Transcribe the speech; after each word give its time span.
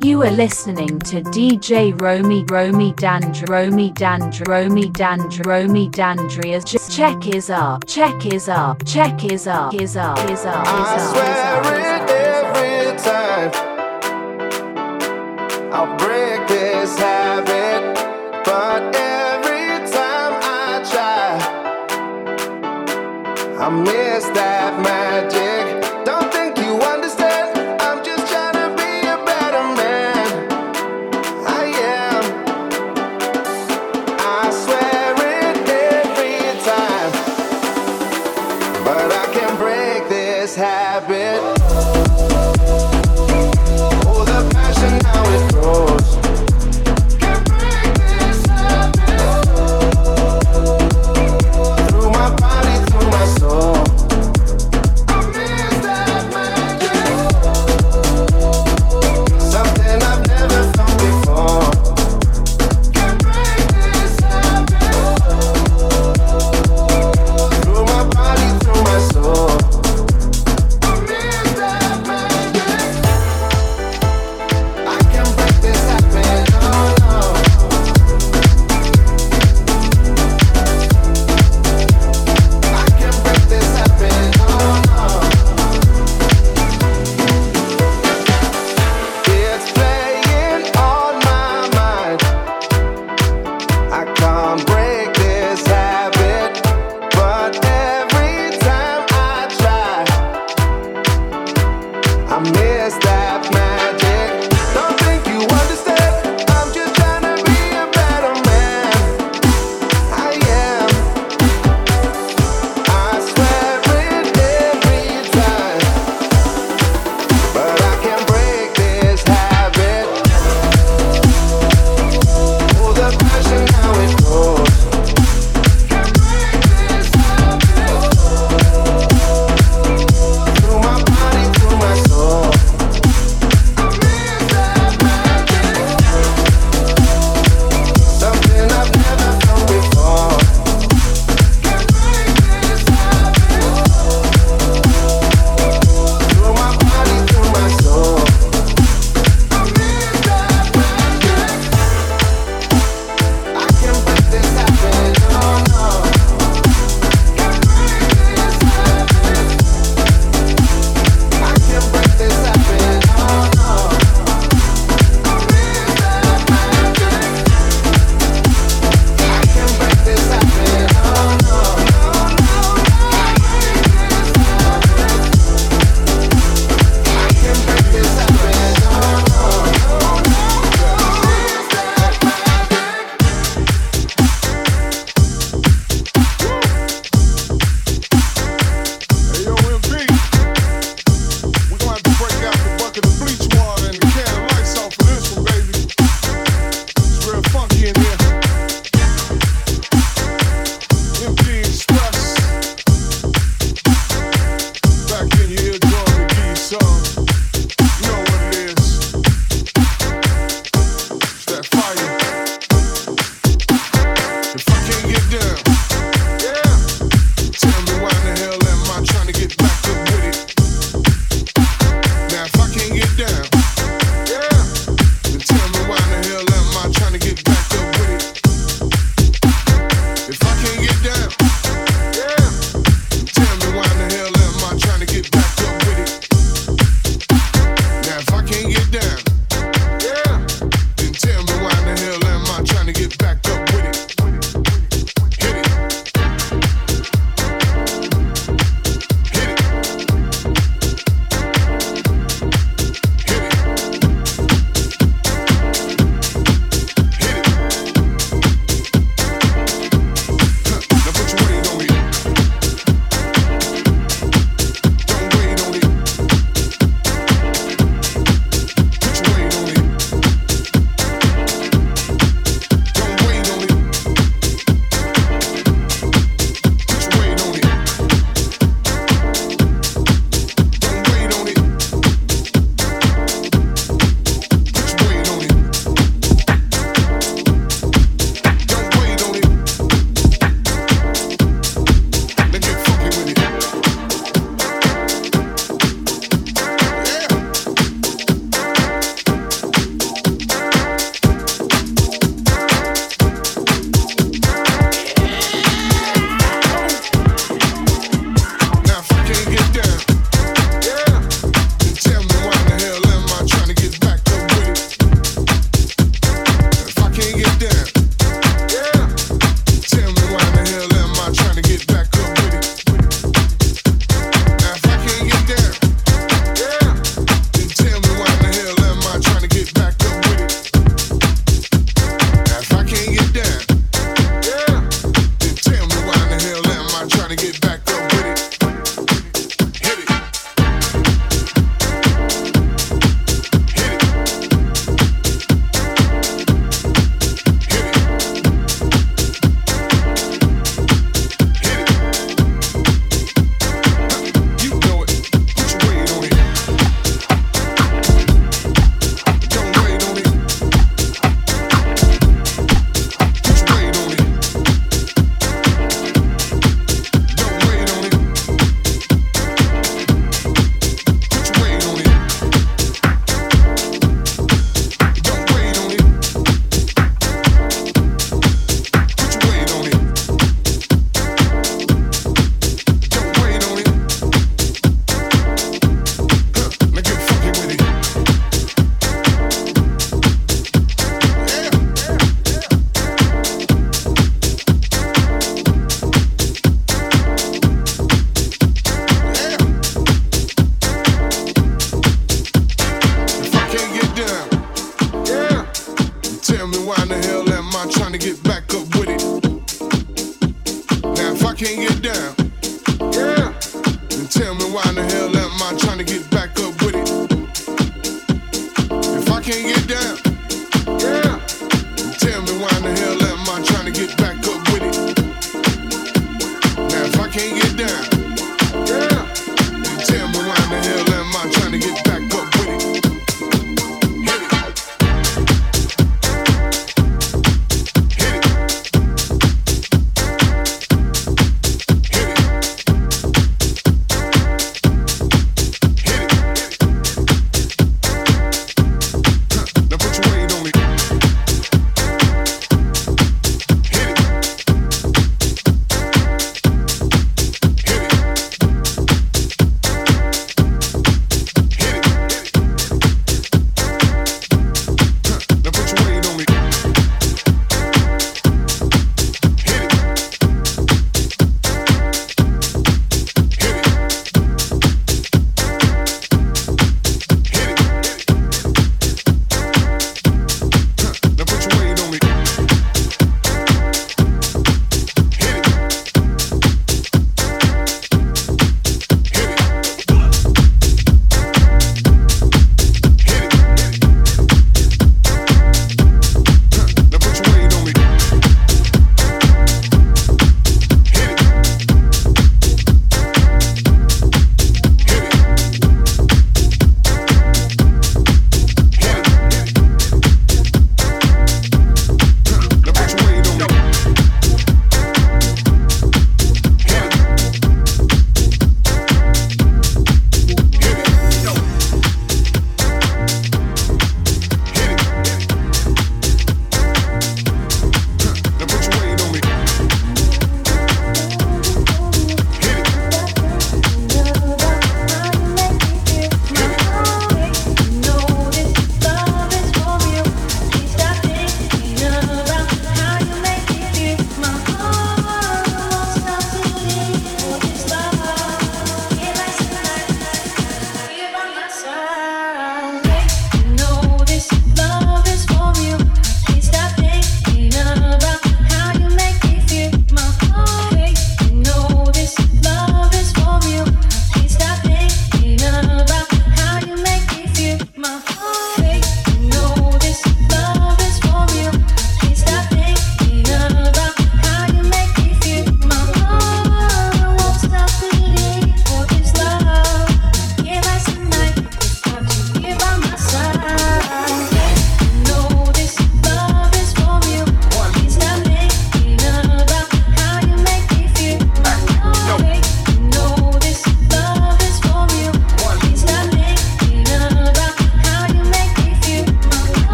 You 0.00 0.22
are 0.22 0.30
listening 0.30 1.00
to 1.00 1.22
DJ 1.22 2.00
Romy 2.00 2.44
Romy 2.44 2.92
Dand 2.92 3.48
Romy 3.48 3.90
Dand 3.90 4.46
Romy 4.46 4.88
Dand 4.90 5.44
Romy 5.44 5.88
D'Andrea 5.88 6.60
just 6.60 6.96
check 6.96 7.26
is 7.26 7.50
up, 7.50 7.84
check 7.84 8.24
is 8.24 8.48
up, 8.48 8.84
check 8.86 9.24
is 9.24 9.48
up, 9.48 9.74
is 9.74 9.96
up, 9.96 10.18
is 10.30 10.30
up, 10.30 10.30
is 10.30 10.44
up. 10.46 10.66
I 10.66 11.62
swear 11.62 11.80
it 11.80 12.10
every 12.10 13.52
time. 13.52 13.67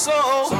soul. 0.00 0.59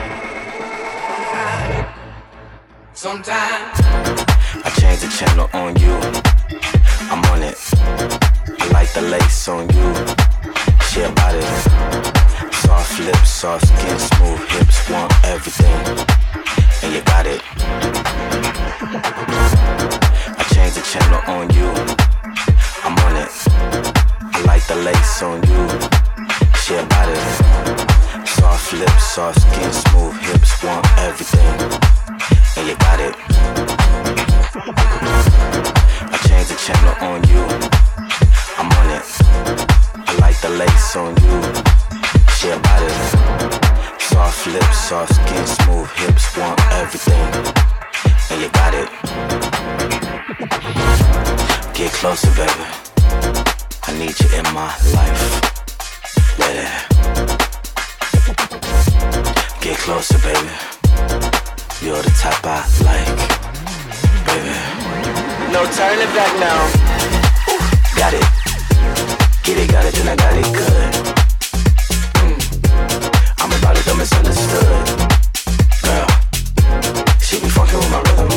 I 3.03 4.69
change 4.79 4.99
the 4.99 5.07
channel 5.17 5.49
on 5.53 5.75
you. 5.77 5.91
I'm 7.09 7.25
on 7.31 7.41
it. 7.41 7.57
I 8.61 8.67
like 8.73 8.93
the 8.93 9.01
lace 9.01 9.47
on 9.47 9.67
you. 9.69 9.91
Share 10.85 11.09
about 11.09 11.33
it. 11.33 12.53
Soft 12.53 12.99
lips, 12.99 13.31
soft 13.31 13.65
skin, 13.65 13.97
smooth 13.97 14.47
hips, 14.49 14.87
want 14.87 15.11
everything. 15.25 15.97
And 16.83 16.93
you 16.93 17.01
got 17.01 17.25
it. 17.25 17.41
I 20.37 20.43
change 20.53 20.75
the 20.75 20.81
channel 20.83 21.21
on 21.25 21.49
you. 21.55 21.73
I'm 22.83 22.95
on 22.99 23.15
it. 23.15 23.31
I 24.31 24.43
like 24.45 24.67
the 24.67 24.75
lace 24.75 25.23
on 25.23 25.41
you. 25.49 25.67
Share 26.55 26.85
about 26.85 27.09
it. 27.09 27.90
Soft 28.61 28.73
lips, 28.79 29.03
soft 29.03 29.41
skin, 29.41 29.73
smooth 29.73 30.21
hips, 30.21 30.63
want 30.63 30.85
everything 30.99 31.81
and 32.57 32.67
you 32.69 32.75
got 32.77 32.99
it. 32.99 33.15
I 36.13 36.17
changed 36.27 36.51
the 36.51 36.57
channel 36.65 36.95
on 37.09 37.23
you. 37.27 37.41
I'm 38.59 38.69
on 38.79 38.89
it. 38.97 39.05
I 40.07 40.13
like 40.19 40.39
the 40.41 40.49
lace 40.49 40.95
on 40.95 41.15
you. 41.25 41.41
Share 42.37 42.57
about 42.57 42.83
it. 42.83 42.93
Soft 43.99 44.47
lips, 44.47 44.77
soft 44.77 45.15
skin, 45.15 45.47
smooth 45.47 45.89
hips, 45.91 46.37
want 46.37 46.61
everything, 46.71 47.27
and 48.29 48.41
you 48.41 48.49
got 48.49 48.73
it. 48.73 48.89
Get 51.73 51.91
closer, 51.93 52.31
baby. 52.37 52.65
I 53.87 53.91
need 53.97 54.19
you 54.19 54.29
in 54.37 54.45
my 54.53 54.71
life. 54.93 55.51
Yeah. 56.37 56.91
know 57.17 57.40
Get 59.59 59.77
closer, 59.77 60.17
baby. 60.19 60.49
You're 61.81 62.01
the 62.01 62.11
type 62.15 62.39
I 62.45 62.63
like, 62.87 63.07
baby. 64.25 64.55
No 65.51 65.65
turning 65.75 66.11
back 66.15 66.31
now. 66.39 66.59
Ooh, 67.51 67.59
got 67.97 68.13
it. 68.13 68.23
Get 69.43 69.57
it, 69.57 69.69
got 69.69 69.85
it, 69.85 69.93
then 69.95 70.07
I 70.07 70.15
got 70.15 70.37
it 70.37 70.47
good. 70.53 70.93
Mm. 72.23 72.39
I'm 73.39 73.51
about 73.51 73.75
to 73.75 73.83
don't 73.83 73.97
misunderstood. 73.97 74.87
Girl, 75.83 76.07
she 77.19 77.39
be 77.41 77.49
fucking 77.49 77.79
with 77.79 77.91
my 77.91 78.01
rhythm. 78.07 78.31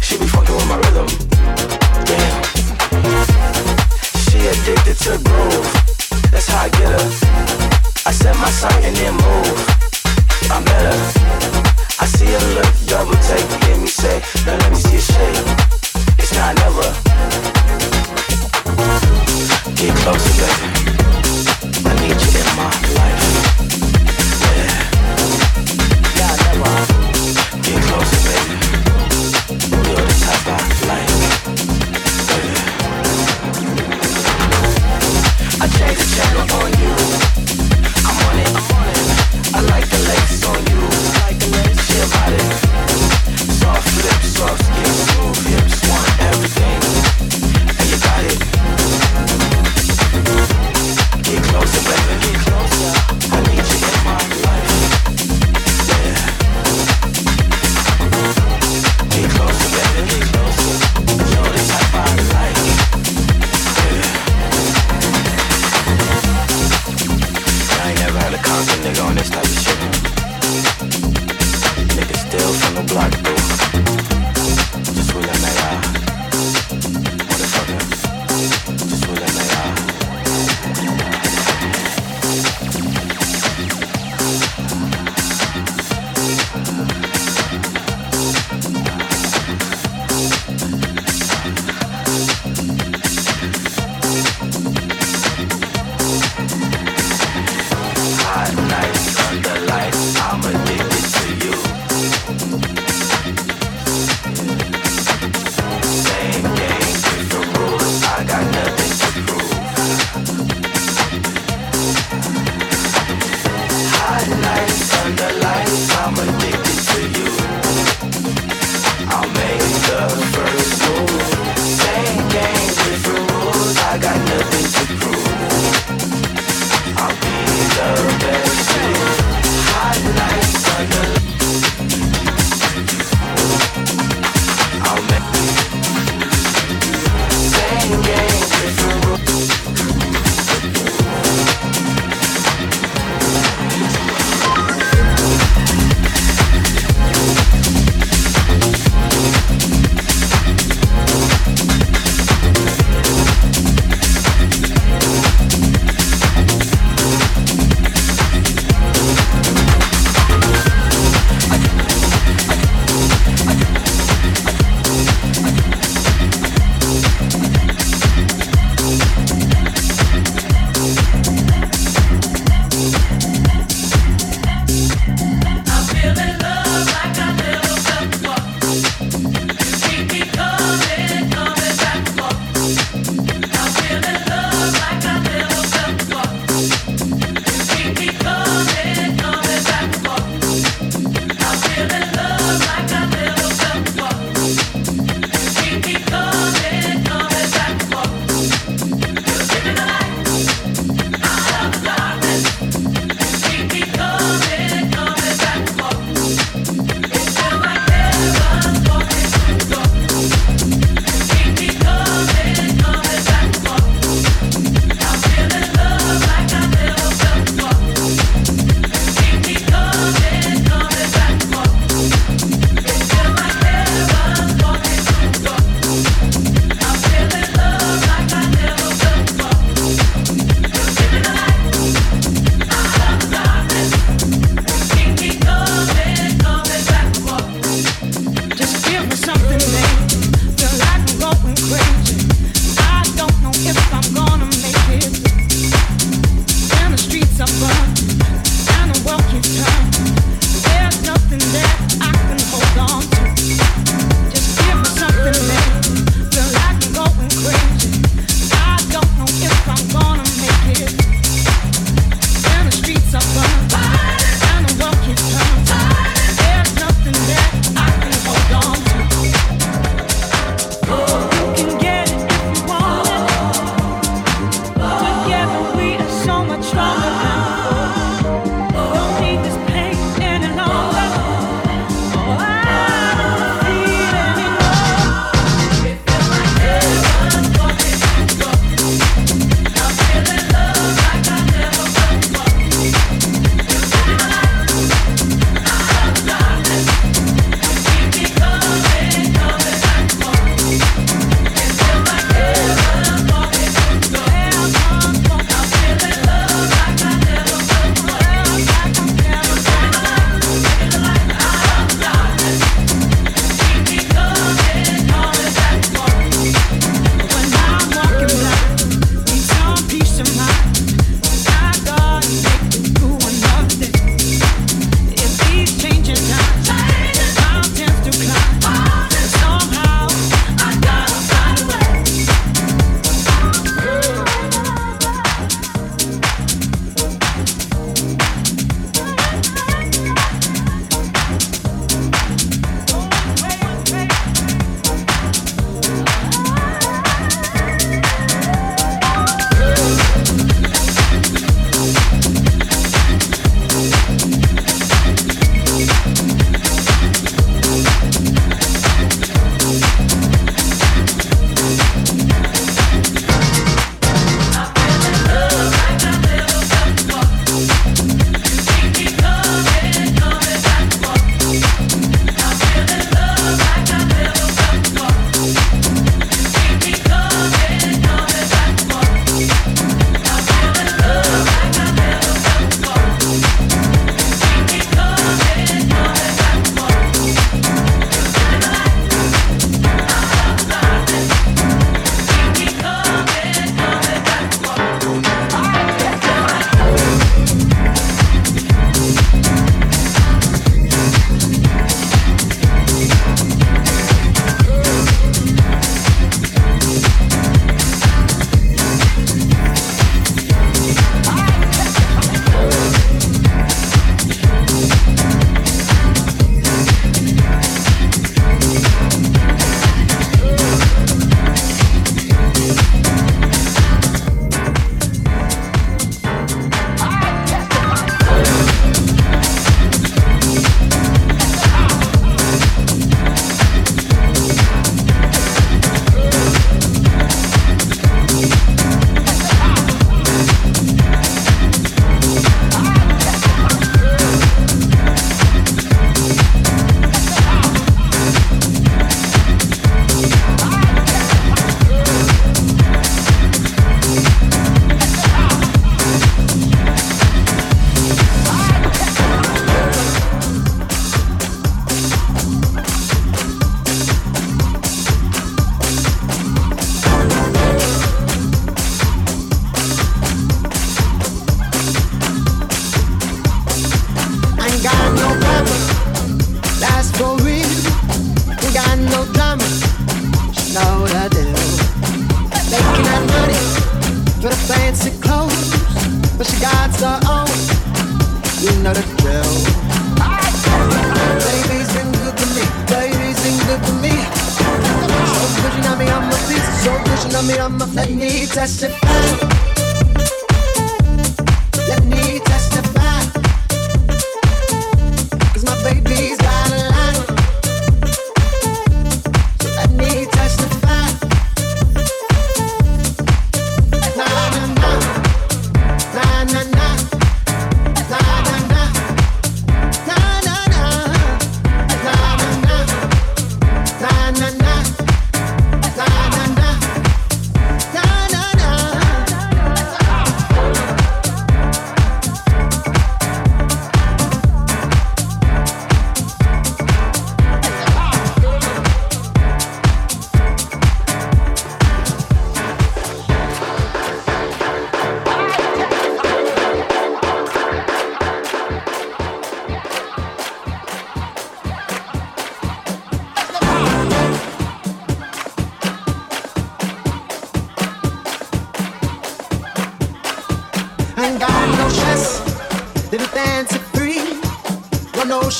She 0.00 0.16
be 0.16 0.26
fucking 0.26 0.54
with 0.54 0.68
my 0.68 0.76
rhythm. 0.76 1.08
Damn. 2.08 2.42
She 4.24 4.38
addicted 4.46 4.96
to 5.04 5.18
groove 5.22 5.71
my 8.42 8.50
sight 8.50 8.82
and 8.84 8.96
then 8.96 9.14
move. 9.14 9.58
I'm 10.50 10.64
better. 10.64 10.98
I 12.00 12.06
see 12.06 12.34
a 12.34 12.40
look, 12.56 12.72
double 12.86 13.14
take, 13.28 13.48
hear 13.64 13.76
me 13.78 13.86
say, 13.86 14.20
now 14.44 14.58
let 14.58 14.70
me 14.70 14.76
see 14.76 14.96
a 14.96 15.00
shape. 15.00 15.46
It's 16.18 16.34
not 16.34 16.56
never. 16.56 16.88
Get 19.76 19.96
closer, 19.98 20.34
baby. 20.42 20.71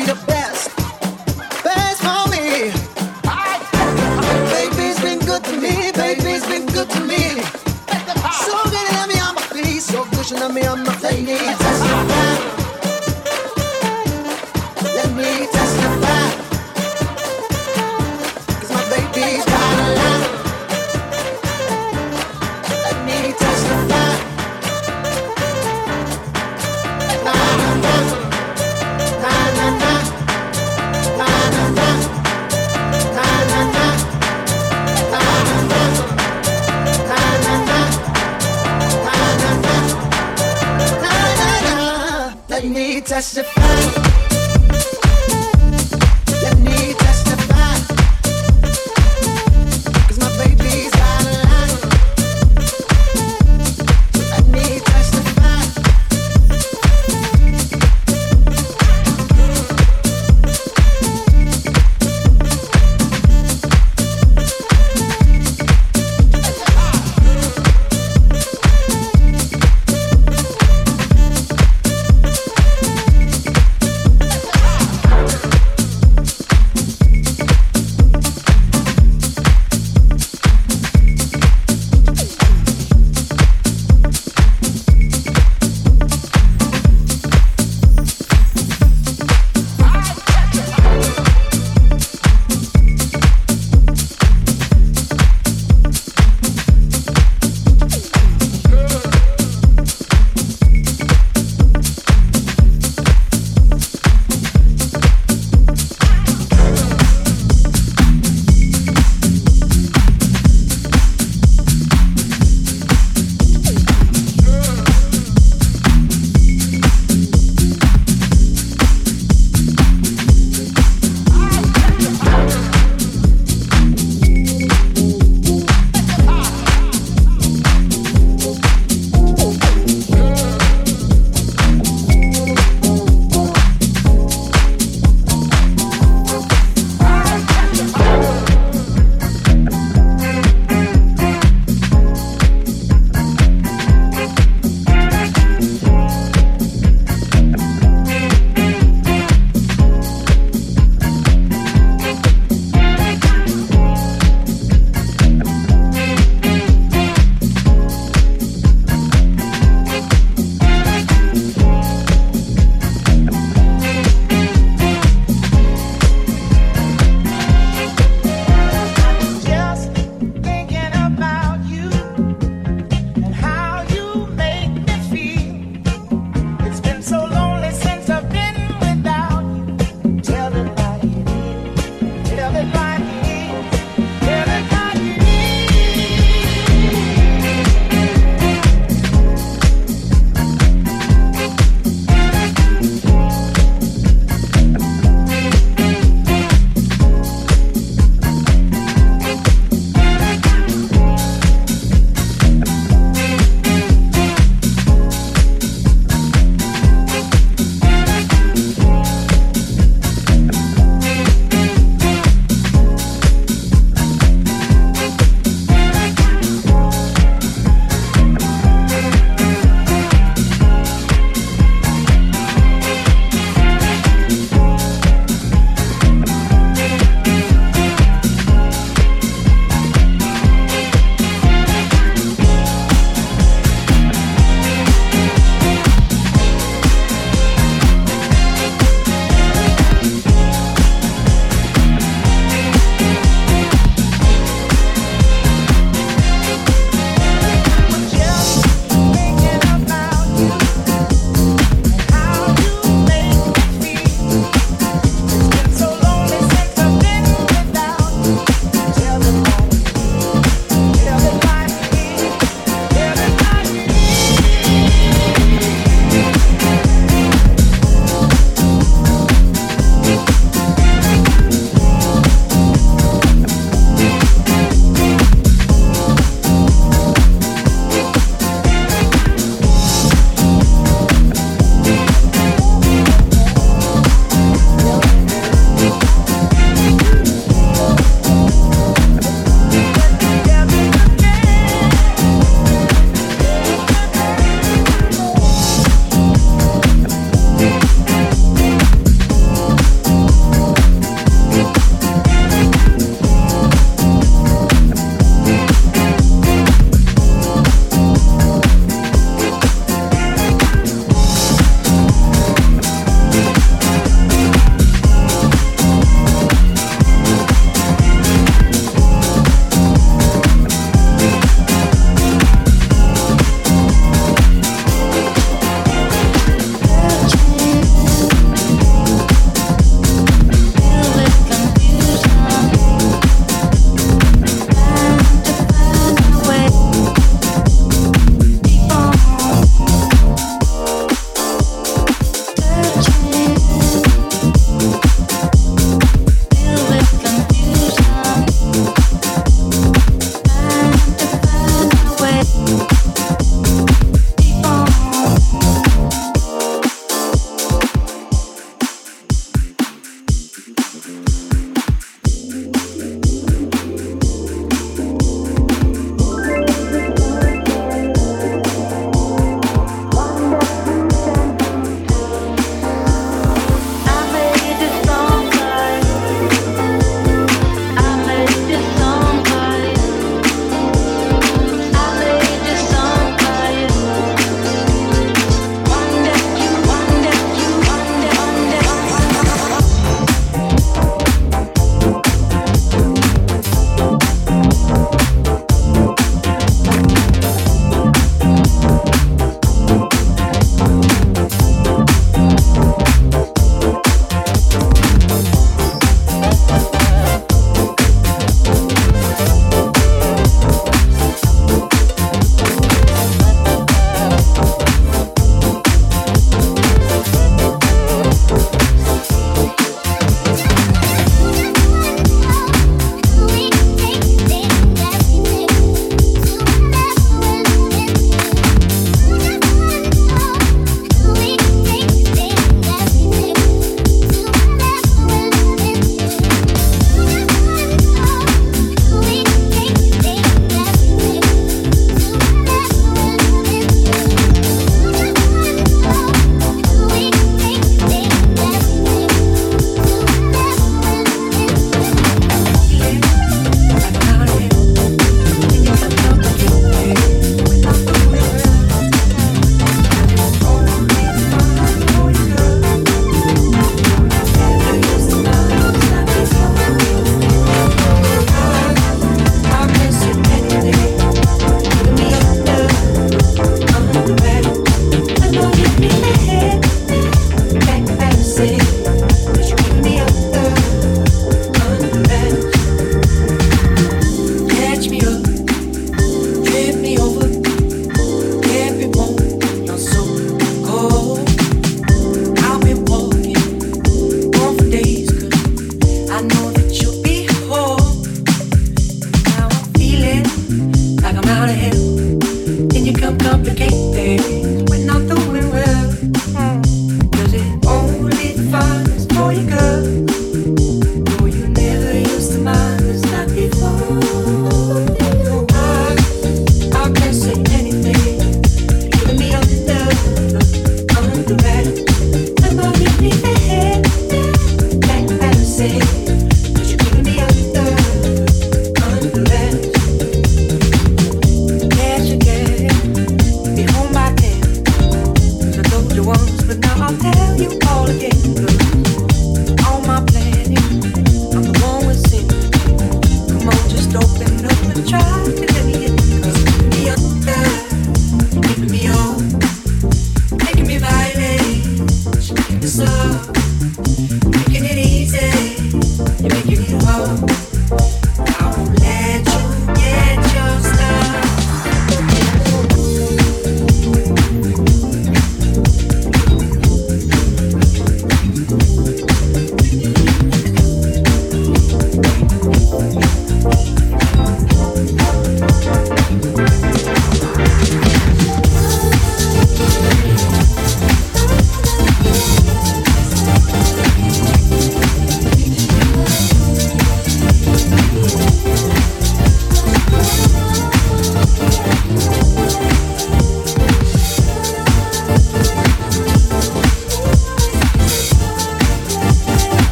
She 0.00 0.06
the 0.06 0.29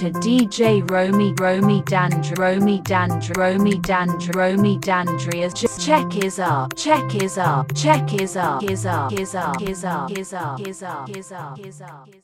to 0.00 0.10
DJ 0.12 0.90
Romy 0.90 1.34
Romy 1.34 1.82
D'Andrea 1.82 2.34
Romy 2.38 2.80
D'Andrea 2.80 3.36
Romy 3.36 3.78
D'Andrea 3.80 4.34
Romy 4.34 4.78
D'Andrea. 4.78 5.50
Just 5.50 5.84
check 5.84 6.16
is 6.16 6.38
up, 6.38 6.74
check 6.74 7.14
is 7.16 7.36
up, 7.36 7.74
check 7.74 8.14
is 8.14 8.34
up, 8.34 8.62
is 8.62 8.86
up, 8.86 9.12
is 9.12 9.34
up, 9.34 9.60
is 9.60 9.84
up, 9.84 10.10
is 10.10 10.32
up, 10.32 10.60
is 10.66 10.82
up, 10.82 11.10
is 11.10 11.32
up, 11.32 11.58
is 11.58 11.82
up. 11.82 12.19